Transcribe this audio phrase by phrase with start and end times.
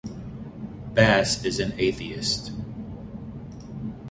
[0.95, 2.51] Bass is an atheist.